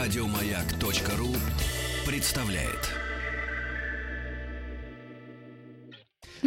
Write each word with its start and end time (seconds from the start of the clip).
Радиомаяк.ру 0.00 1.28
представляет. 2.06 2.88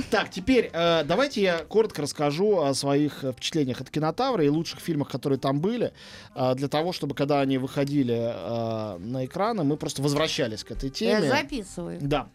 Так, 0.09 0.31
теперь 0.31 0.71
э, 0.73 1.03
давайте 1.03 1.43
я 1.43 1.59
коротко 1.59 2.01
расскажу 2.01 2.61
о 2.61 2.73
своих 2.73 3.23
э, 3.23 3.31
впечатлениях 3.31 3.79
от 3.79 3.91
кинотавра 3.91 4.43
и 4.43 4.49
лучших 4.49 4.79
фильмах, 4.79 5.07
которые 5.07 5.37
там 5.37 5.61
были, 5.61 5.93
э, 6.33 6.55
для 6.55 6.67
того, 6.67 6.93
чтобы 6.93 7.13
когда 7.13 7.41
они 7.41 7.59
выходили 7.59 8.15
э, 8.15 8.97
на 8.97 9.23
экраны, 9.23 9.63
мы 9.63 9.77
просто 9.77 10.01
возвращались 10.01 10.63
к 10.63 10.71
этой 10.71 10.89
теме. 10.89 11.27
Я 11.27 11.41
записываю. 11.43 11.99
Да. 12.01 12.29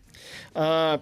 Э, 0.55 1.00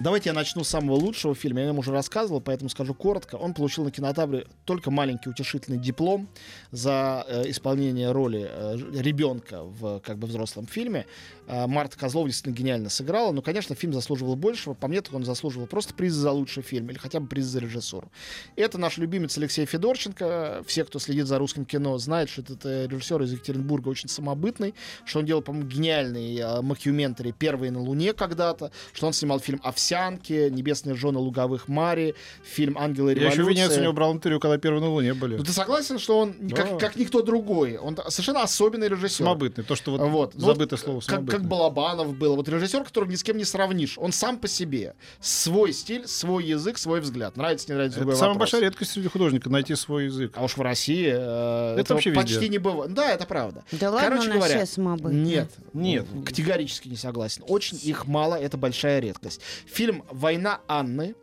Давайте 0.00 0.30
я 0.30 0.34
начну 0.34 0.64
с 0.64 0.68
самого 0.68 0.94
лучшего 0.94 1.34
фильма. 1.34 1.60
Я 1.60 1.66
вам 1.66 1.80
уже 1.80 1.92
рассказывал, 1.92 2.40
поэтому 2.40 2.70
скажу 2.70 2.94
коротко. 2.94 3.34
Он 3.34 3.52
получил 3.52 3.84
на 3.84 3.90
кинотавре 3.90 4.46
только 4.64 4.90
маленький 4.90 5.28
утешительный 5.28 5.76
диплом 5.76 6.26
за 6.70 7.22
э, 7.28 7.50
исполнение 7.50 8.10
роли 8.10 8.48
э, 8.50 8.78
ребенка 8.94 9.62
в 9.62 10.00
как 10.00 10.16
бы 10.16 10.26
взрослом 10.26 10.66
фильме. 10.66 11.04
Э, 11.46 11.66
Марта 11.66 11.98
Козлова 11.98 12.28
действительно 12.28 12.54
гениально 12.56 12.88
сыграла. 12.88 13.30
Но, 13.32 13.42
конечно, 13.42 13.74
фильм 13.74 13.92
заслуживал 13.92 14.36
большего. 14.36 14.72
По 14.72 14.88
мне, 14.88 15.02
так 15.02 15.12
он 15.12 15.24
заслуживал 15.24 15.66
просто 15.66 15.92
приз 15.92 16.14
за 16.14 16.30
лучший 16.30 16.62
фильм 16.62 16.88
или 16.88 16.96
хотя 16.96 17.20
бы 17.20 17.26
приз 17.26 17.44
за 17.44 17.58
режиссуру. 17.60 18.10
Это 18.56 18.78
наш 18.78 18.96
любимец 18.96 19.36
Алексей 19.36 19.66
Федорченко. 19.66 20.62
Все, 20.66 20.86
кто 20.86 20.98
следит 20.98 21.26
за 21.26 21.38
русским 21.38 21.66
кино, 21.66 21.98
знают, 21.98 22.30
что 22.30 22.40
этот 22.40 22.64
э, 22.64 22.86
режиссер 22.86 23.20
из 23.20 23.32
Екатеринбурга 23.34 23.90
очень 23.90 24.08
самобытный, 24.08 24.74
что 25.04 25.18
он 25.18 25.26
делал, 25.26 25.42
по-моему, 25.42 25.68
гениальный 25.68 26.38
э, 26.38 26.62
макюментари 26.62 27.32
«Первые 27.32 27.70
на 27.70 27.82
Луне» 27.82 28.14
когда-то, 28.14 28.72
что 28.94 29.06
он 29.06 29.12
снимал 29.12 29.40
фильм 29.40 29.60
«Овсянки», 29.94 30.48
«Небесные 30.50 30.94
жены 30.94 31.18
луговых 31.18 31.66
Мари», 31.68 32.14
фильм 32.44 32.78
«Ангелы 32.78 33.10
Я 33.10 33.14
революции». 33.16 33.40
еще 33.40 33.44
в 33.44 33.48
Венеции 33.48 33.80
у 33.80 33.82
него 33.82 33.92
брал 33.92 34.12
интервью, 34.12 34.38
когда 34.40 34.56
первые 34.58 34.80
на 34.80 34.88
Луне 34.90 35.14
были. 35.14 35.36
Ну 35.36 35.44
ты 35.44 35.52
согласен, 35.52 35.98
что 35.98 36.18
он 36.18 36.34
Да. 36.40 36.56
как, 36.56 36.78
как 36.78 36.96
никто 36.96 37.22
другой? 37.22 37.76
Он 37.76 37.96
совершенно 38.08 38.42
особенный 38.42 38.88
режиссер. 38.88 39.24
Самобытный. 39.24 39.64
То, 39.64 39.74
что 39.74 39.90
вот, 39.92 40.00
Вот. 40.10 40.34
Ну, 40.34 40.46
забытое 40.46 40.78
слово 40.78 41.00
Как, 41.00 41.06
как 41.08 41.16
самобытный. 41.18 41.48
Балабанов 41.48 42.16
был. 42.16 42.36
Вот 42.36 42.48
режиссер, 42.48 42.84
которого 42.84 43.10
ни 43.10 43.16
с 43.16 43.22
кем 43.24 43.36
не 43.36 43.44
сравнишь. 43.44 43.98
Он 43.98 44.12
сам 44.12 44.38
по 44.38 44.48
себе. 44.48 44.94
Свой 45.20 45.72
стиль, 45.72 46.06
свой 46.06 46.44
язык, 46.44 46.78
свой 46.78 47.00
взгляд. 47.00 47.36
Нравится, 47.36 47.66
не 47.68 47.74
нравится, 47.74 47.98
Это 47.98 48.04
другой 48.04 48.16
самая 48.18 48.34
вопрос. 48.34 48.50
большая 48.52 48.68
редкость 48.68 48.92
среди 48.92 49.08
художников 49.08 49.50
найти 49.52 49.74
свой 49.74 50.04
язык. 50.04 50.32
А 50.36 50.44
уж 50.44 50.56
в 50.56 50.60
России 50.62 51.08
э, 51.12 51.76
Это 51.80 51.94
вообще 51.94 52.12
почти 52.12 52.34
везде. 52.34 52.48
не 52.48 52.58
бывает. 52.58 52.92
Да, 52.94 53.10
это 53.10 53.26
правда. 53.26 53.64
Да 53.72 53.90
ладно, 53.90 54.08
Короче 54.10 54.32
говоря. 54.32 54.64
Нет, 55.10 55.50
Нет. 55.72 56.06
категорически 56.24 56.88
не 56.88 56.96
согласен. 56.96 57.42
Очень 57.48 57.78
их 57.82 58.06
мало, 58.06 58.34
это 58.34 58.56
большая 58.56 59.00
редкость. 59.00 59.40
Фильм 59.80 60.04
«Война 60.10 60.60
Анны» 60.68 61.14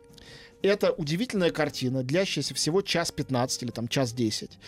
это 0.62 0.90
удивительная 0.90 1.52
картина, 1.52 2.02
длящаяся 2.02 2.54
всего 2.54 2.82
час 2.82 3.12
15 3.12 3.62
или 3.62 3.70
там 3.70 3.86
час 3.86 4.12
10. 4.12 4.58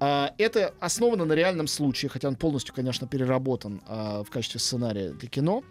А, 0.00 0.34
Это 0.36 0.74
основано 0.80 1.24
на 1.24 1.32
реальном 1.32 1.66
случае, 1.66 2.10
хотя 2.10 2.28
он 2.28 2.36
полностью, 2.36 2.74
конечно, 2.74 3.08
переработан 3.08 3.80
а, 3.86 4.22
в 4.22 4.28
качестве 4.28 4.60
сценария 4.60 5.12
для 5.12 5.30
кино. 5.30 5.64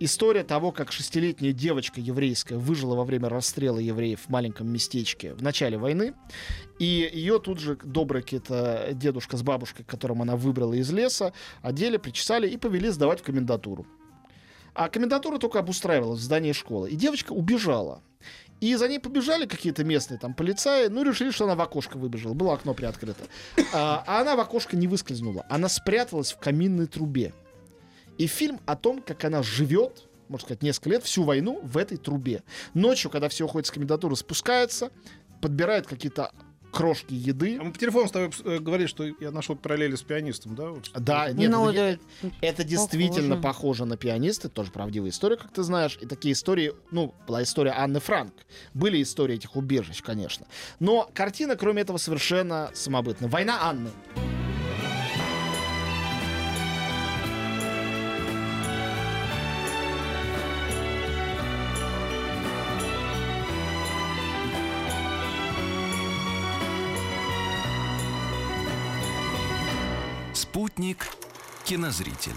История 0.00 0.44
того, 0.44 0.70
как 0.70 0.92
шестилетняя 0.92 1.54
девочка 1.54 1.98
еврейская 1.98 2.58
выжила 2.58 2.94
во 2.94 3.04
время 3.04 3.30
расстрела 3.30 3.78
евреев 3.78 4.20
в 4.20 4.28
маленьком 4.28 4.68
местечке 4.68 5.32
в 5.32 5.42
начале 5.42 5.78
войны. 5.78 6.12
И 6.78 7.10
ее 7.10 7.38
тут 7.38 7.58
же 7.58 7.78
добрый 7.82 8.20
какие-то 8.20 8.90
дедушка 8.92 9.38
с 9.38 9.42
бабушкой, 9.42 9.86
которым 9.86 10.20
она 10.20 10.36
выбрала 10.36 10.74
из 10.74 10.92
леса, 10.92 11.32
одели, 11.62 11.96
причесали 11.96 12.46
и 12.50 12.58
повели 12.58 12.90
сдавать 12.90 13.20
в 13.20 13.22
комендатуру. 13.22 13.86
А 14.74 14.88
комендатура 14.88 15.38
только 15.38 15.60
обустраивалась 15.60 16.20
в 16.20 16.22
здании 16.24 16.52
школы. 16.52 16.90
И 16.90 16.96
девочка 16.96 17.32
убежала. 17.32 18.02
И 18.60 18.74
за 18.76 18.88
ней 18.88 18.98
побежали 18.98 19.46
какие-то 19.46 19.84
местные 19.84 20.18
там 20.18 20.34
полицаи, 20.34 20.88
ну 20.88 21.02
решили, 21.02 21.30
что 21.30 21.44
она 21.44 21.54
в 21.54 21.60
окошко 21.60 21.96
выбежала. 21.96 22.34
Было 22.34 22.54
окно 22.54 22.74
приоткрыто. 22.74 23.24
А, 23.72 24.02
а 24.06 24.20
она 24.20 24.36
в 24.36 24.40
окошко 24.40 24.76
не 24.76 24.88
выскользнула. 24.88 25.44
Она 25.48 25.68
спряталась 25.68 26.32
в 26.32 26.38
каминной 26.38 26.86
трубе. 26.86 27.32
И 28.18 28.26
фильм 28.26 28.60
о 28.66 28.76
том, 28.76 29.02
как 29.02 29.24
она 29.24 29.42
живет, 29.42 30.08
можно 30.28 30.46
сказать, 30.46 30.62
несколько 30.62 30.90
лет, 30.90 31.04
всю 31.04 31.24
войну 31.24 31.60
в 31.62 31.76
этой 31.76 31.98
трубе. 31.98 32.42
Ночью, 32.72 33.10
когда 33.10 33.28
все 33.28 33.44
уходят 33.44 33.66
с 33.66 33.70
комендатуры, 33.70 34.16
спускается, 34.16 34.90
подбирает 35.40 35.86
какие-то 35.86 36.32
крошки 36.74 37.14
еды. 37.14 37.56
А 37.60 37.64
мы 37.64 37.72
по 37.72 37.78
телефону 37.78 38.08
с 38.08 38.10
тобой 38.10 38.30
э, 38.44 38.58
говорили, 38.58 38.86
что 38.86 39.04
я 39.04 39.30
нашел 39.30 39.56
параллели 39.56 39.94
с 39.94 40.02
пианистом, 40.02 40.54
да? 40.54 40.70
Вот. 40.70 40.90
Да, 40.94 41.30
нет, 41.30 41.50
ну, 41.50 41.70
это, 41.70 41.98
да, 42.22 42.28
это 42.40 42.64
действительно 42.64 43.36
похоже. 43.36 43.42
похоже 43.42 43.84
на 43.86 43.96
пианиста, 43.96 44.48
тоже 44.48 44.70
правдивая 44.70 45.10
история, 45.10 45.36
как 45.36 45.52
ты 45.52 45.62
знаешь. 45.62 45.96
И 46.00 46.06
такие 46.06 46.32
истории, 46.32 46.72
ну, 46.90 47.14
была 47.26 47.42
история 47.42 47.72
Анны 47.72 48.00
Франк. 48.00 48.34
Были 48.74 49.02
истории 49.02 49.36
этих 49.36 49.56
убежищ, 49.56 50.02
конечно. 50.02 50.46
Но 50.80 51.08
картина, 51.14 51.56
кроме 51.56 51.82
этого, 51.82 51.98
совершенно 51.98 52.70
самобытная. 52.74 53.28
Война 53.28 53.58
Анны. 53.62 53.90
Спутник 70.34 71.06
кинозрителя. 71.64 72.34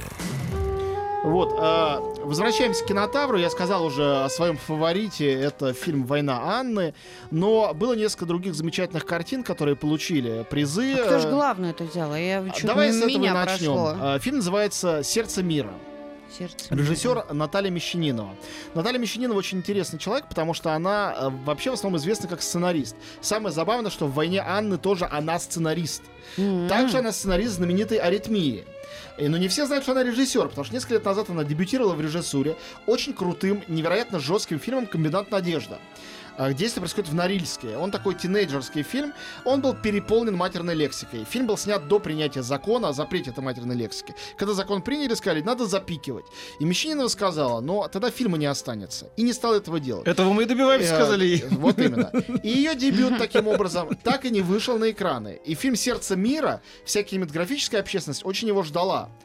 Вот, 1.24 1.58
э, 1.60 2.24
возвращаемся 2.24 2.84
к 2.84 2.88
кинотавру. 2.88 3.38
Я 3.38 3.50
сказал 3.50 3.84
уже 3.84 4.24
о 4.24 4.30
своем 4.30 4.56
фаворите. 4.56 5.30
Это 5.30 5.74
фильм 5.74 6.06
«Война 6.06 6.60
Анны». 6.60 6.94
Но 7.32 7.74
было 7.74 7.94
несколько 7.94 8.26
других 8.26 8.56
замечательных 8.56 9.06
картин, 9.06 9.44
которые 9.44 9.76
получили 9.76 10.46
призы. 10.50 10.94
А 10.94 11.06
кто 11.06 11.20
же 11.20 11.30
главную 11.30 11.72
это 11.72 11.84
взяла? 11.84 12.18
Я 12.18 12.48
чуть 12.52 12.66
Давай 12.66 12.94
с 12.94 12.98
этого 12.98 13.10
меня 13.10 13.34
начнем. 13.34 13.74
прошло. 13.74 13.96
Э, 14.00 14.20
Фильм 14.20 14.38
называется 14.38 15.02
«Сердце 15.04 15.44
мира». 15.44 15.74
Сердце. 16.36 16.74
Режиссер 16.74 17.34
Наталья 17.34 17.70
Мещанинова. 17.70 18.36
Наталья 18.74 19.00
Мещанинова 19.00 19.38
очень 19.38 19.60
интересный 19.60 20.00
человек, 20.00 20.28
потому 20.28 20.54
что 20.54 20.74
она 20.74 21.16
э, 21.18 21.30
вообще 21.46 21.72
в 21.72 21.74
основном 21.74 22.00
известна 22.00 22.28
как 22.28 22.42
сценарист. 22.42 22.96
Самое 23.22 23.54
забавное, 23.54 23.92
что 23.92 24.08
в 24.08 24.14
«Войне 24.14 24.42
Анны» 24.42 24.78
тоже 24.78 25.08
она 25.10 25.40
сценарист. 25.40 26.04
М. 26.38 26.68
Также 26.68 26.98
она 27.00 27.12
сценарист 27.12 27.54
знаменитой 27.56 27.98
«Аритмии». 27.98 28.66
И, 29.18 29.28
Но 29.28 29.38
не 29.38 29.48
все 29.48 29.66
знают, 29.66 29.84
что 29.84 29.94
она 29.94 30.04
режиссер, 30.04 30.48
потому 30.50 30.66
что 30.66 30.74
несколько 30.74 30.96
лет 30.96 31.06
назад 31.06 31.30
она 31.30 31.44
дебютировала 31.44 31.94
в 31.94 32.02
режиссуре 32.02 32.56
очень 32.86 33.14
крутым, 33.14 33.64
невероятно 33.68 34.20
жестким 34.20 34.60
фильмом 34.60 34.88
«Комбинат 34.88 35.32
Надежда». 35.32 35.80
А, 36.38 36.54
Действие 36.54 36.82
происходит 36.82 37.10
в 37.10 37.16
Норильске. 37.16 37.78
Он 37.78 37.90
такой 37.90 38.14
тинейджерский 38.14 38.84
фильм. 38.84 39.14
Он 39.44 39.60
был 39.60 39.74
переполнен 39.74 40.36
матерной 40.36 40.76
лексикой. 40.76 41.26
Фильм 41.26 41.48
был 41.48 41.58
снят 41.58 41.88
до 41.88 42.00
принятия 42.00 42.44
закона 42.44 42.90
о 42.90 42.94
запрете 42.94 43.32
этой 43.32 43.44
матерной 43.44 43.76
лексики. 43.76 44.14
Когда 44.38 44.54
закон 44.54 44.84
приняли, 44.84 45.16
сказали, 45.16 45.42
надо 45.42 45.66
запикивать. 45.66 46.26
И 46.60 46.66
Мещанинова 46.66 47.08
сказала, 47.08 47.60
но 47.60 47.88
тогда 47.88 48.12
фильма 48.12 48.38
не 48.38 48.46
останется. 48.46 49.10
И 49.18 49.24
не 49.24 49.34
стала 49.34 49.56
этого 49.56 49.80
делать. 49.80 50.08
Этого 50.08 50.32
мы 50.32 50.44
и 50.44 50.46
добиваемся, 50.46 50.94
Э, 50.94 50.96
сказали 50.96 51.26
ей. 51.26 51.44
Вот 51.50 51.80
именно. 51.80 52.12
И 52.44 52.50
ее 52.50 52.76
дебют 52.76 53.18
таким 53.18 53.48
образом 53.48 53.96
так 54.04 54.26
и 54.26 54.30
не 54.30 54.42
вышел 54.42 54.78
на 54.78 54.92
экраны. 54.92 55.40
И 55.44 55.56
фильм 55.56 55.76
«Сердце 55.76 56.16
мира» 56.16 56.62
вся 56.86 57.02
кинематографическая 57.02 57.82
общественность 57.82 58.24
очень 58.26 58.48
его 58.48 58.62
ждала, 58.62 58.77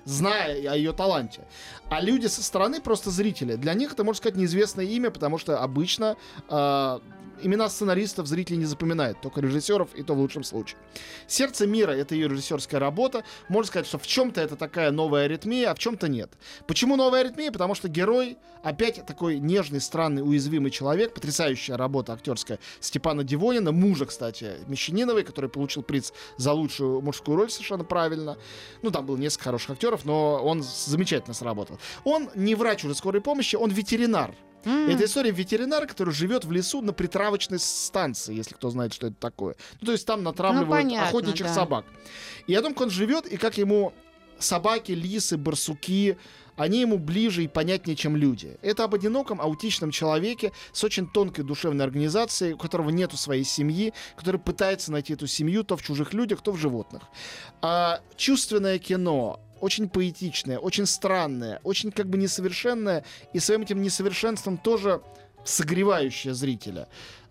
зная 0.04 0.70
о 0.70 0.76
ее 0.76 0.92
таланте. 0.92 1.42
А 1.88 2.00
люди 2.00 2.26
со 2.26 2.42
стороны 2.42 2.80
просто 2.80 3.10
зрители. 3.10 3.56
Для 3.56 3.74
них 3.74 3.92
это, 3.92 4.04
можно 4.04 4.18
сказать, 4.18 4.36
неизвестное 4.36 4.84
имя, 4.84 5.10
потому 5.10 5.38
что 5.38 5.60
обычно 5.62 6.16
э, 6.48 6.98
имена 7.42 7.68
сценаристов 7.68 8.26
зрители 8.26 8.56
не 8.56 8.64
запоминают, 8.64 9.20
только 9.20 9.40
режиссеров, 9.40 9.94
и 9.94 10.02
то 10.02 10.14
в 10.14 10.18
лучшем 10.18 10.44
случае. 10.44 10.78
«Сердце 11.26 11.66
мира»— 11.66 11.90
это 11.92 12.14
ее 12.14 12.28
режиссерская 12.28 12.80
работа. 12.80 13.24
Можно 13.48 13.68
сказать, 13.68 13.86
что 13.86 13.98
в 13.98 14.06
чем-то 14.06 14.40
это 14.40 14.56
такая 14.56 14.90
новая 14.90 15.24
аритмия, 15.24 15.70
а 15.70 15.74
в 15.74 15.78
чем-то 15.78 16.08
нет. 16.08 16.32
Почему 16.66 16.96
новая 16.96 17.20
аритмия? 17.20 17.50
Потому 17.50 17.74
что 17.74 17.88
герой 17.88 18.38
опять 18.62 19.04
такой 19.06 19.38
нежный, 19.38 19.80
странный, 19.80 20.22
уязвимый 20.22 20.70
человек. 20.70 21.14
Потрясающая 21.14 21.76
работа 21.76 22.12
актерская 22.12 22.58
Степана 22.80 23.24
Дивонина, 23.24 23.72
мужа, 23.72 24.06
кстати, 24.06 24.52
Мещаниновой, 24.66 25.24
который 25.24 25.50
получил 25.50 25.82
приз 25.82 26.12
за 26.36 26.52
лучшую 26.52 27.00
мужскую 27.00 27.36
роль 27.36 27.50
совершенно 27.50 27.84
правильно. 27.84 28.36
Ну, 28.82 28.90
там 28.90 29.06
было 29.06 29.16
несколько 29.16 29.44
хороших 29.44 29.70
актеров, 29.70 30.04
но 30.04 30.42
он 30.42 30.62
замечательно 30.62 31.34
сработал. 31.34 31.78
Он 32.04 32.30
не 32.34 32.54
врач 32.54 32.84
уже 32.84 32.94
скорой 32.94 33.20
помощи, 33.20 33.56
он 33.56 33.70
ветеринар. 33.70 34.34
М. 34.64 34.88
Это 34.88 35.04
история 35.04 35.30
ветеринара, 35.30 35.86
который 35.86 36.12
живет 36.12 36.44
в 36.44 36.52
лесу 36.52 36.80
на 36.82 36.92
притравочной 36.92 37.58
станции, 37.58 38.34
если 38.34 38.54
кто 38.54 38.70
знает, 38.70 38.92
что 38.92 39.08
это 39.08 39.16
такое. 39.16 39.56
Ну, 39.80 39.86
то 39.86 39.92
есть 39.92 40.06
там 40.06 40.22
натравливают 40.22 40.70
понятно, 40.70 41.08
охотничьих 41.08 41.48
да. 41.48 41.54
собак. 41.54 41.84
И 42.46 42.54
о 42.54 42.62
том, 42.62 42.74
как 42.74 42.82
он 42.82 42.90
живет, 42.90 43.26
и 43.26 43.36
как 43.36 43.58
ему 43.58 43.92
собаки, 44.38 44.92
лисы, 44.92 45.36
барсуки, 45.36 46.16
они 46.56 46.80
ему 46.80 46.98
ближе 46.98 47.44
и 47.44 47.48
понятнее, 47.48 47.96
чем 47.96 48.16
люди. 48.16 48.58
Это 48.62 48.84
об 48.84 48.94
одиноком 48.94 49.40
аутичном 49.40 49.90
человеке 49.90 50.52
с 50.72 50.84
очень 50.84 51.08
тонкой 51.08 51.44
душевной 51.44 51.84
организацией, 51.84 52.54
у 52.54 52.58
которого 52.58 52.90
нету 52.90 53.16
своей 53.16 53.44
семьи, 53.44 53.94
который 54.16 54.40
пытается 54.40 54.92
найти 54.92 55.14
эту 55.14 55.26
семью 55.26 55.64
то 55.64 55.76
в 55.76 55.82
чужих 55.82 56.12
людях, 56.12 56.42
то 56.42 56.52
в 56.52 56.58
животных. 56.58 57.02
А, 57.62 58.00
чувственное 58.16 58.78
кино, 58.78 59.40
очень 59.62 59.88
поэтичное, 59.88 60.58
очень 60.58 60.86
странное, 60.86 61.60
очень 61.62 61.92
как 61.92 62.08
бы 62.08 62.18
несовершенное, 62.18 63.04
и 63.32 63.38
своим 63.38 63.62
этим 63.62 63.80
несовершенством 63.80 64.58
тоже 64.58 65.00
согревающее 65.44 66.34
зрителя. 66.34 66.88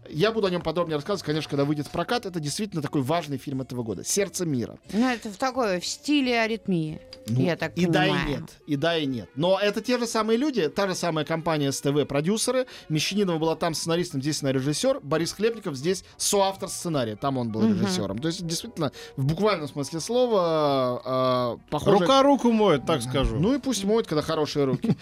Я 0.09 0.31
буду 0.31 0.47
о 0.47 0.49
нем 0.49 0.61
подробнее 0.61 0.95
рассказывать, 0.95 1.23
конечно, 1.23 1.49
когда 1.49 1.65
выйдет 1.65 1.87
в 1.87 1.91
прокат. 1.91 2.25
Это 2.25 2.39
действительно 2.39 2.81
такой 2.81 3.01
важный 3.01 3.37
фильм 3.37 3.61
этого 3.61 3.83
года. 3.83 4.03
«Сердце 4.03 4.45
мира». 4.45 4.77
Ну, 4.93 5.09
это 5.09 5.29
в 5.29 5.37
такой, 5.37 5.79
в 5.79 5.85
стиле 5.85 6.39
аритмии. 6.41 6.99
Ну, 7.27 7.41
я 7.41 7.55
так 7.55 7.77
и 7.77 7.85
да, 7.85 8.01
понимаю. 8.01 8.27
и 8.27 8.29
нет. 8.31 8.43
И 8.65 8.75
да, 8.75 8.97
и 8.97 9.05
нет. 9.05 9.29
Но 9.35 9.59
это 9.59 9.81
те 9.81 9.99
же 9.99 10.07
самые 10.07 10.37
люди, 10.37 10.67
та 10.69 10.87
же 10.87 10.95
самая 10.95 11.23
компания 11.23 11.71
СТВ 11.71 12.07
продюсеры. 12.07 12.65
Мещанинова 12.89 13.37
была 13.37 13.55
там 13.55 13.73
сценаристом, 13.73 14.21
здесь 14.21 14.41
она 14.41 14.51
режиссер. 14.51 14.99
Борис 15.01 15.33
Хлебников 15.33 15.75
здесь 15.75 16.03
соавтор 16.17 16.69
сценария. 16.69 17.15
Там 17.15 17.37
он 17.37 17.51
был 17.51 17.67
режиссером. 17.67 18.17
То 18.17 18.27
есть, 18.27 18.45
действительно, 18.45 18.91
в 19.17 19.25
буквальном 19.25 19.67
смысле 19.67 19.99
слова, 19.99 21.57
э, 21.59 21.69
похоже... 21.69 21.99
Рука 21.99 22.23
руку 22.23 22.51
моет, 22.51 22.85
так 22.85 23.01
скажу. 23.01 23.39
Ну 23.39 23.55
и 23.55 23.59
пусть 23.59 23.83
моют, 23.83 24.07
когда 24.07 24.21
хорошие 24.21 24.65
руки. 24.65 24.95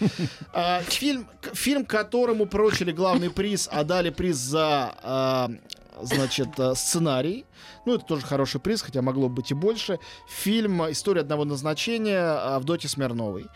А, 0.52 0.82
Фильм, 0.82 1.26
фильм, 1.54 1.84
которому 1.84 2.46
прочили 2.46 2.92
главный 2.92 3.30
приз, 3.30 3.68
а 3.70 3.84
дали 3.84 4.10
приз 4.10 4.36
за 4.36 4.89
а, 5.02 5.50
значит, 6.02 6.58
э, 6.58 6.74
сценарий. 6.74 7.46
Ну, 7.86 7.94
это 7.94 8.04
тоже 8.04 8.26
хороший 8.26 8.60
приз, 8.60 8.82
хотя 8.82 9.02
могло 9.02 9.28
быть 9.28 9.50
и 9.50 9.54
больше. 9.54 9.98
Фильм 10.28 10.82
«История 10.90 11.22
одного 11.22 11.44
назначения» 11.44 12.20
Авдоти 12.54 12.86
Смирновой. 12.86 13.46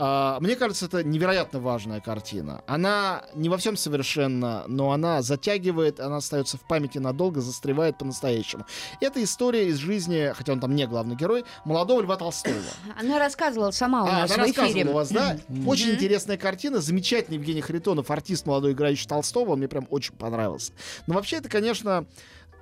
А, 0.00 0.38
Мне 0.40 0.54
кажется, 0.54 0.86
это 0.86 1.02
невероятно 1.02 1.58
важная 1.58 2.00
картина. 2.00 2.62
Она 2.68 3.24
не 3.34 3.48
во 3.48 3.56
всем 3.56 3.76
совершенна, 3.76 4.62
но 4.68 4.92
она 4.92 5.22
затягивает, 5.22 5.98
она 5.98 6.18
остается 6.18 6.56
в 6.56 6.60
памяти 6.60 6.98
надолго, 6.98 7.40
застревает 7.40 7.98
по-настоящему. 7.98 8.64
Это 9.00 9.22
история 9.24 9.66
из 9.68 9.78
жизни, 9.78 10.32
хотя 10.36 10.52
он 10.52 10.60
там 10.60 10.76
не 10.76 10.86
главный 10.86 11.16
герой, 11.16 11.44
молодого 11.64 12.00
Льва 12.00 12.16
Толстого. 12.16 12.54
Она 13.00 13.18
рассказывала 13.18 13.72
сама 13.72 14.04
у 14.04 14.06
А, 14.06 14.12
нас 14.20 14.30
она 14.30 14.44
в 14.44 14.46
рассказывала 14.46 14.72
эфире. 14.72 14.90
у 14.90 14.94
вас, 14.94 15.08
да? 15.10 15.36
Очень 15.66 15.90
интересная 15.90 16.36
картина. 16.36 16.80
Замечательный 16.80 17.34
Евгений 17.36 17.60
Харитонов, 17.60 18.10
артист 18.12 18.46
молодой, 18.46 18.72
играющий 18.72 19.08
Толстого. 19.08 19.52
Он 19.52 19.58
мне 19.58 19.66
прям 19.68 19.88
очень 19.90 20.14
понравился. 20.14 20.72
Но 21.08 21.14
вообще 21.14 21.38
это, 21.38 21.48
конечно, 21.48 22.06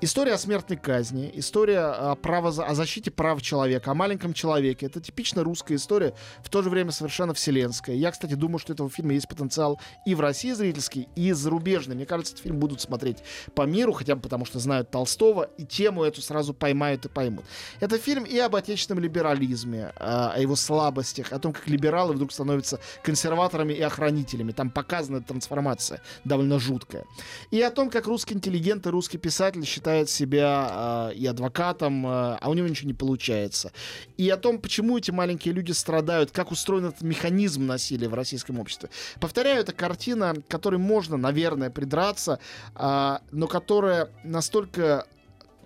История 0.02 0.34
о 0.34 0.38
смертной 0.38 0.76
казни, 0.76 1.30
история 1.36 1.78
о, 1.78 2.16
право, 2.16 2.48
о 2.50 2.74
защите 2.74 3.10
прав 3.10 3.40
человека, 3.40 3.92
о 3.92 3.94
маленьком 3.94 4.34
человеке. 4.34 4.84
Это 4.84 5.00
типично 5.00 5.42
русская 5.42 5.76
история, 5.76 6.12
в 6.44 6.50
то 6.50 6.60
же 6.60 6.68
время 6.68 6.90
совершенно 6.90 7.32
вселенская. 7.32 7.96
Я, 7.96 8.10
кстати, 8.10 8.34
думаю, 8.34 8.58
что 8.58 8.74
этого 8.74 8.90
фильма 8.90 9.14
есть 9.14 9.26
потенциал 9.26 9.80
и 10.04 10.14
в 10.14 10.20
России 10.20 10.52
зрительский, 10.52 11.08
и 11.16 11.32
зарубежный. 11.32 11.96
Мне 11.96 12.04
кажется, 12.04 12.34
этот 12.34 12.42
фильм 12.42 12.58
будут 12.58 12.82
смотреть 12.82 13.22
по 13.54 13.62
миру, 13.62 13.92
хотя 13.92 14.16
бы 14.16 14.20
потому, 14.20 14.44
что 14.44 14.58
знают 14.58 14.90
Толстого, 14.90 15.48
и 15.56 15.64
тему 15.64 16.04
эту 16.04 16.20
сразу 16.20 16.52
поймают 16.52 17.06
и 17.06 17.08
поймут. 17.08 17.46
Это 17.80 17.96
фильм 17.96 18.24
и 18.24 18.36
об 18.38 18.54
отечественном 18.54 19.02
либерализме, 19.02 19.94
а, 19.96 20.32
о 20.32 20.38
его 20.38 20.56
слабостях, 20.56 21.32
о 21.32 21.38
том, 21.38 21.54
как 21.54 21.68
либералы 21.68 22.12
вдруг 22.12 22.32
становятся 22.32 22.80
консерваторами 23.02 23.72
и 23.72 23.80
охранителями. 23.80 24.52
Там 24.52 24.68
показана 24.68 25.22
трансформация 25.22 26.02
довольно 26.24 26.58
жуткая. 26.58 27.06
И 27.50 27.62
о 27.62 27.70
том, 27.70 27.88
как 27.88 28.06
русский 28.06 28.34
интеллигент 28.34 28.86
и 28.86 28.90
русский 28.90 29.16
писатель 29.16 29.64
считает 29.86 30.10
себя 30.10 31.10
э, 31.12 31.14
и 31.14 31.26
адвокатом, 31.26 32.04
э, 32.06 32.38
а 32.40 32.50
у 32.50 32.54
него 32.54 32.66
ничего 32.66 32.88
не 32.88 32.94
получается. 32.94 33.70
И 34.16 34.28
о 34.30 34.36
том, 34.36 34.58
почему 34.58 34.98
эти 34.98 35.12
маленькие 35.12 35.54
люди 35.54 35.70
страдают, 35.70 36.32
как 36.32 36.50
устроен 36.50 36.86
этот 36.86 37.02
механизм 37.02 37.66
насилия 37.66 38.08
в 38.08 38.14
российском 38.14 38.58
обществе. 38.58 38.90
Повторяю, 39.20 39.60
это 39.60 39.72
картина, 39.72 40.34
к 40.34 40.48
которой 40.48 40.78
можно, 40.78 41.16
наверное, 41.16 41.70
придраться, 41.70 42.40
а, 42.74 43.20
но 43.30 43.46
которая 43.46 44.08
настолько 44.24 45.06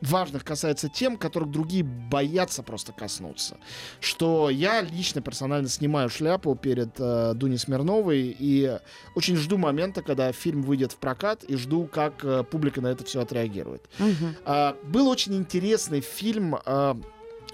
важных 0.00 0.44
касается 0.44 0.88
тем, 0.88 1.16
которых 1.16 1.50
другие 1.50 1.84
боятся 1.84 2.62
просто 2.62 2.92
коснуться. 2.92 3.56
Что 4.00 4.50
я 4.50 4.80
лично 4.80 5.20
персонально 5.20 5.68
снимаю 5.68 6.08
шляпу 6.08 6.54
перед 6.54 6.90
э, 6.98 7.32
Дуней 7.34 7.58
Смирновой 7.58 8.34
и 8.38 8.78
очень 9.14 9.36
жду 9.36 9.58
момента, 9.58 10.02
когда 10.02 10.32
фильм 10.32 10.62
выйдет 10.62 10.92
в 10.92 10.96
прокат 10.96 11.44
и 11.44 11.56
жду, 11.56 11.86
как 11.86 12.24
э, 12.24 12.44
публика 12.44 12.80
на 12.80 12.88
это 12.88 13.04
все 13.04 13.20
отреагирует. 13.20 13.88
Мгм. 13.98 14.36
А, 14.44 14.76
был 14.84 15.08
очень 15.08 15.34
интересный 15.34 16.00
фильм, 16.00 16.56
а, 16.64 16.96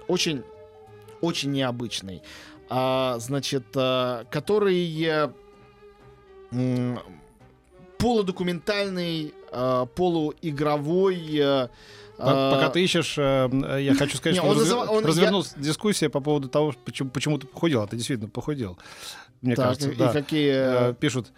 очень, 0.08 0.43
очень 1.20 1.52
необычный, 1.52 2.22
а, 2.69 3.19
значит, 3.19 3.64
а, 3.75 4.25
который 4.31 5.02
э, 5.02 5.28
полудокументальный, 7.98 9.34
а, 9.58 9.87
полуигровой. 9.87 11.38
э, 11.38 11.69
а, 12.19 12.55
Пока 12.55 12.69
ты 12.69 12.85
ищешь, 12.85 13.17
э, 13.17 13.49
э, 13.50 13.82
я 13.82 13.94
хочу 13.94 14.19
сказать, 14.19 14.35
Не, 14.35 14.41
что 14.41 14.85
он 14.91 15.05
развернулась 15.05 15.55
дискуссия 15.56 16.11
по 16.11 16.20
поводу 16.20 16.49
того, 16.49 16.75
почему, 16.85 17.08
почему 17.08 17.38
ты 17.38 17.47
похудел. 17.47 17.82
А 17.82 17.87
ты 17.87 17.97
действительно 17.97 18.29
похудел. 18.29 18.79
Мне 19.41 19.55
так, 19.55 19.67
кажется, 19.67 19.91
и 19.91 19.97
да. 19.97 20.12
какие... 20.12 20.91
Э, 20.91 20.94
Пишут, 20.94 21.29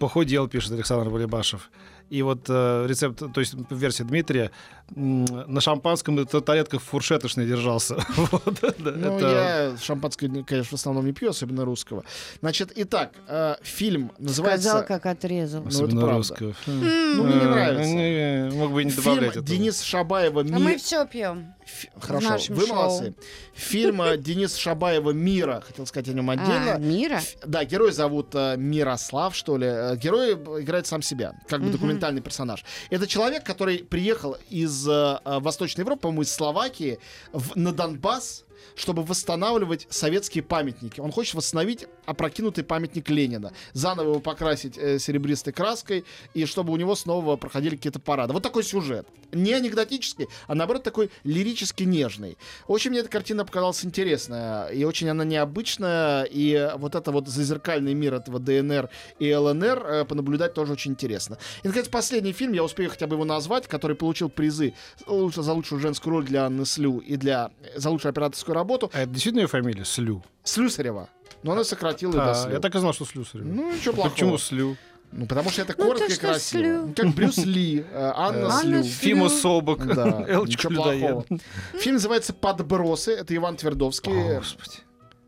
похудел, 0.00 0.48
пишет 0.48 0.72
Александр 0.72 1.10
Балибашев. 1.10 1.70
И 2.10 2.22
вот 2.22 2.46
э, 2.48 2.86
рецепт, 2.88 3.18
то 3.32 3.40
есть 3.40 3.54
версия 3.70 4.02
Дмитрия, 4.04 4.50
на 4.96 5.60
шампанском 5.60 6.18
и 6.18 6.24
та- 6.24 6.40
тарелках 6.40 6.82
фуршеточный 6.82 7.46
держался. 7.46 7.94
Вот, 8.16 8.58
да, 8.60 8.72
Ну, 8.78 9.16
это- 9.16 9.72
я 9.72 9.76
шампанское, 9.80 10.28
конечно, 10.44 10.76
в 10.76 10.80
основном 10.80 11.06
не 11.06 11.12
пью, 11.12 11.30
особенно 11.30 11.64
русского. 11.64 12.02
Значит, 12.40 12.72
итак, 12.74 13.12
э, 13.28 13.54
фильм 13.62 14.10
называется... 14.18 14.68
Сказал, 14.70 14.86
как 14.86 15.06
отрезал. 15.06 15.62
Ну, 15.62 15.68
это 15.68 15.76
Особенно 15.76 16.00
правда. 16.00 16.16
русского. 16.16 16.54
Ну, 16.66 17.22
мне 17.24 17.34
не 17.36 17.40
Э, 17.40 17.48
нравится. 17.48 18.56
Мог 18.56 18.72
бы 18.72 18.82
и 18.82 18.84
не 18.86 18.90
Фильм 18.90 19.04
добавлять 19.04 19.30
этого. 19.30 19.46
Денис 19.46 19.80
Шабаева 19.80 20.40
А 20.40 20.44
«Ми- 20.44 20.58
мы 20.62 20.76
все 20.78 21.06
пьем. 21.06 21.54
Хорошо, 22.00 22.52
вы 22.54 22.66
шоу. 22.66 22.74
молодцы. 22.76 23.14
Фильм 23.54 24.02
э, 24.02 24.16
Дениса 24.16 24.58
Шабаева 24.58 25.12
«Мира», 25.12 25.62
хотел 25.64 25.86
сказать 25.86 26.08
о 26.08 26.12
нем 26.14 26.28
А, 26.30 26.32
отдельно. 26.32 26.78
мира? 26.84 27.16
Ф- 27.18 27.36
Да, 27.46 27.64
герой 27.64 27.92
зовут 27.92 28.30
э, 28.34 28.56
Мирослав, 28.56 29.36
что 29.36 29.56
ли. 29.56 29.66
Герой 29.96 30.32
играет 30.34 30.88
сам 30.88 31.00
себя, 31.02 31.34
как 31.48 31.60
бы 31.60 31.66
Мгм. 31.68 31.78
Документальный 32.00 32.22
персонаж. 32.22 32.64
Это 32.90 33.06
человек, 33.06 33.44
который 33.44 33.78
приехал 33.78 34.36
из 34.50 34.88
э, 34.88 35.18
э, 35.24 35.38
Восточной 35.40 35.82
Европы, 35.82 36.02
по-моему, 36.02 36.22
из 36.22 36.32
Словакии, 36.32 36.98
в- 37.32 37.56
на 37.56 37.72
Донбасс, 37.72 38.44
чтобы 38.74 39.02
восстанавливать 39.02 39.86
советские 39.90 40.42
памятники. 40.42 41.00
Он 41.00 41.12
хочет 41.12 41.34
восстановить 41.34 41.86
опрокинутый 42.06 42.64
памятник 42.64 43.08
Ленина, 43.10 43.52
заново 43.72 44.10
его 44.10 44.20
покрасить 44.20 44.76
э, 44.76 44.98
серебристой 44.98 45.52
краской, 45.52 46.04
и 46.34 46.44
чтобы 46.46 46.72
у 46.72 46.76
него 46.76 46.94
снова 46.94 47.36
проходили 47.36 47.76
какие-то 47.76 48.00
парады. 48.00 48.32
Вот 48.32 48.42
такой 48.42 48.64
сюжет. 48.64 49.06
Не 49.32 49.52
анекдотический, 49.52 50.26
а 50.46 50.54
наоборот 50.54 50.82
такой 50.82 51.10
лирически 51.24 51.84
нежный. 51.84 52.36
Очень 52.66 52.90
мне 52.90 53.00
эта 53.00 53.08
картина 53.08 53.44
показалась 53.44 53.84
интересная, 53.84 54.68
и 54.68 54.84
очень 54.84 55.08
она 55.08 55.24
необычная, 55.24 56.24
и 56.24 56.70
вот 56.76 56.94
это 56.94 57.12
вот 57.12 57.28
зазеркальный 57.28 57.94
мир 57.94 58.14
этого 58.14 58.38
ДНР 58.38 58.90
и 59.18 59.32
ЛНР 59.32 59.86
э, 59.86 60.04
понаблюдать 60.04 60.54
тоже 60.54 60.72
очень 60.72 60.92
интересно. 60.92 61.38
И, 61.62 61.68
наконец, 61.68 61.88
последний 61.88 62.32
фильм, 62.32 62.52
я 62.52 62.64
успею 62.64 62.90
хотя 62.90 63.06
бы 63.06 63.14
его 63.14 63.24
назвать, 63.24 63.68
который 63.68 63.96
получил 63.96 64.28
призы 64.28 64.74
лучше- 65.06 65.42
за 65.42 65.52
лучшую 65.52 65.80
женскую 65.80 66.14
роль 66.14 66.24
для 66.24 66.46
Анны 66.46 66.64
Слю 66.64 66.98
и 66.98 67.16
для 67.16 67.50
за 67.76 67.90
лучшую 67.90 68.10
операторскую 68.10 68.49
работу 68.54 68.90
А 68.92 69.00
это 69.02 69.10
действительно 69.12 69.42
ее 69.42 69.48
фамилия? 69.48 69.84
Слю. 69.84 70.22
Слюсарева. 70.44 71.08
Но 71.42 71.52
она 71.52 71.64
сократила 71.64 72.22
А, 72.22 72.26
до 72.26 72.34
Слю. 72.34 72.52
я 72.52 72.60
так 72.60 72.74
и 72.74 72.78
знал, 72.78 72.92
что 72.92 73.04
Слюсарева. 73.04 73.46
Ну, 73.46 73.72
ничего 73.74 73.94
плохого. 73.94 74.12
Почему 74.12 74.38
Слю? 74.38 74.76
Ну, 75.12 75.26
потому 75.26 75.50
что 75.50 75.62
это 75.62 75.74
Ну, 75.76 75.84
коротко 75.84 76.12
и 76.12 76.16
красиво. 76.16 76.62
Слю. 76.62 76.86
Ну, 76.86 76.94
Как 76.94 77.14
Брюс 77.14 77.36
Ли, 77.38 77.80
э, 77.92 78.12
Анна 78.14 78.50
Слю. 78.60 78.82
Фима 78.84 79.28
Собок. 79.28 79.84
Да, 79.84 80.24
Элочка 80.28 80.68
ничего 80.68 80.82
плохого. 80.84 81.24
Людоед. 81.28 81.42
Фильм 81.80 81.94
называется 81.94 82.32
«Подбросы». 82.32 83.12
Это 83.12 83.34
Иван 83.34 83.56
Твердовский. 83.56 84.12
О, 84.12 84.38
Господи. 84.38 84.78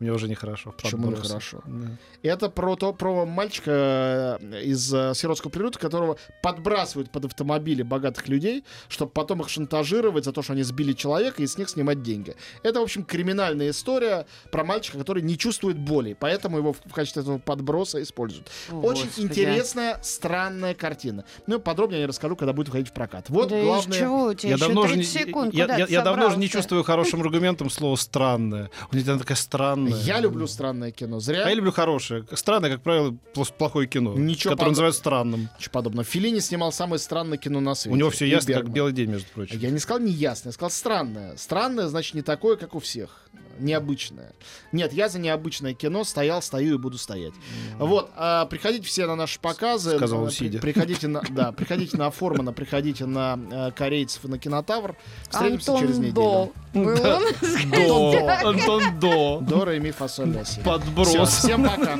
Мне 0.03 0.11
уже 0.11 0.27
нехорошо. 0.27 0.73
Почему 0.73 1.03
Подбросы. 1.03 1.23
нехорошо? 1.23 1.61
Да. 1.65 1.87
Это 2.23 2.49
про, 2.49 2.75
то, 2.75 2.91
про 2.91 3.25
мальчика 3.25 4.37
э, 4.41 4.61
из 4.63 4.93
э, 4.93 5.13
сиротского 5.15 5.49
приюта, 5.49 5.79
которого 5.79 6.17
подбрасывают 6.41 7.09
под 7.09 7.23
автомобили 7.23 7.83
богатых 7.83 8.27
людей, 8.27 8.65
чтобы 8.89 9.11
потом 9.11 9.39
их 9.39 9.47
шантажировать 9.47 10.25
за 10.25 10.33
то, 10.33 10.41
что 10.41 10.51
они 10.51 10.63
сбили 10.63 10.91
человека 10.91 11.41
и 11.41 11.47
с 11.47 11.57
них 11.57 11.69
снимать 11.69 12.01
деньги. 12.03 12.35
Это, 12.63 12.81
в 12.81 12.83
общем, 12.83 13.05
криминальная 13.05 13.69
история 13.69 14.25
про 14.51 14.65
мальчика, 14.65 14.97
который 14.97 15.23
не 15.23 15.37
чувствует 15.37 15.79
боли, 15.79 16.17
поэтому 16.19 16.57
его 16.57 16.73
в, 16.73 16.81
в 16.85 16.93
качестве 16.93 17.21
этого 17.21 17.37
подброса 17.37 18.01
используют. 18.03 18.51
О, 18.71 18.81
Очень 18.81 19.05
Господи. 19.05 19.25
интересная, 19.27 19.99
странная 20.03 20.73
картина. 20.73 21.23
Ну, 21.47 21.59
подробнее 21.59 22.01
я 22.01 22.07
расскажу, 22.07 22.35
когда 22.35 22.51
будет 22.51 22.67
выходить 22.67 22.89
в 22.89 22.93
прокат. 22.93 23.29
Вот 23.29 23.47
да 23.51 23.61
главное... 23.61 23.97
чего 23.97 24.23
у 24.25 24.33
тебя 24.33 24.49
Я 24.49 24.55
еще 24.55 24.65
давно, 24.65 24.81
уже 24.81 24.95
30 24.95 25.15
не, 25.15 25.21
секунд? 25.25 25.53
я, 25.53 25.77
я- 25.77 25.85
я 25.87 26.01
давно 26.01 26.27
уже 26.27 26.35
не 26.37 26.49
чувствую 26.49 26.83
хорошим 26.83 27.21
аргументом 27.21 27.69
слово 27.69 27.95
странное. 27.95 28.69
У 28.91 28.97
тебя 28.97 29.17
такая 29.17 29.37
странная. 29.37 29.92
Я 30.01 30.19
люблю 30.19 30.47
странное 30.47 30.91
кино. 30.91 31.19
Зря. 31.19 31.43
А 31.45 31.49
я 31.49 31.55
люблю 31.55 31.71
хорошее. 31.71 32.25
Странное, 32.33 32.69
как 32.71 32.81
правило, 32.81 33.15
плохое 33.57 33.87
кино, 33.87 34.13
Ничего 34.15 34.51
которое 34.51 34.67
подо- 34.67 34.71
называют 34.71 34.95
странным. 34.95 35.49
Ничего 35.59 35.71
подобного. 35.73 36.03
Филини 36.03 36.39
снимал 36.39 36.71
самое 36.71 36.99
странное 36.99 37.37
кино 37.37 37.59
на 37.59 37.75
свете. 37.75 37.93
У 37.93 37.97
него 37.97 38.09
все 38.09 38.25
ясно, 38.25 38.53
как 38.53 38.69
белый 38.69 38.93
день, 38.93 39.09
между 39.09 39.27
прочим. 39.33 39.59
Я 39.59 39.69
не 39.69 39.79
сказал 39.79 40.01
неясное, 40.01 40.49
я 40.49 40.53
сказал 40.53 40.71
странное. 40.71 41.37
Странное, 41.37 41.87
значит, 41.87 42.13
не 42.15 42.21
такое, 42.21 42.55
как 42.57 42.75
у 42.75 42.79
всех. 42.79 43.21
Необычное. 43.59 44.33
Нет, 44.71 44.93
я 44.93 45.09
за 45.09 45.19
необычное 45.19 45.73
кино 45.73 46.03
стоял, 46.03 46.41
стою 46.41 46.75
и 46.75 46.77
буду 46.77 46.97
стоять. 46.97 47.33
Вот, 47.77 48.09
а, 48.15 48.45
приходите 48.45 48.85
все 48.87 49.05
на 49.05 49.15
наши 49.15 49.39
показы. 49.39 49.95
Сказал 49.97 50.25
при- 50.25 50.33
сидя. 50.33 50.59
приходите 50.59 51.07
на, 51.07 51.21
да, 51.29 51.51
приходите 51.51 51.97
на 51.97 52.09
Формана, 52.11 52.53
приходите 52.53 53.05
на 53.05 53.39
э, 53.51 53.71
корейцев 53.71 54.25
и 54.25 54.27
на 54.27 54.37
кинотавр. 54.39 54.95
Встретимся 55.29 55.71
Антон 55.71 55.81
через 55.87 55.97
неделю. 55.99 56.13
До. 56.13 56.51
Был 56.73 57.11
он? 57.11 57.23
До, 57.71 58.39
Антон 58.49 58.99
До. 58.99 59.39
До 59.41 59.65
Ре, 59.65 59.79
ми, 59.79 59.91
фа, 59.91 60.07
соль, 60.07 60.29
ля, 60.31 60.45
си. 60.45 60.59
Всё, 60.59 60.63
Подброс. 60.63 61.29
всем 61.29 61.63
пока. 61.63 61.99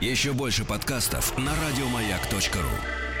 Еще 0.00 0.32
больше 0.32 0.64
подкастов 0.64 1.36
на 1.38 1.52
радиомаяк.ру. 1.54 3.11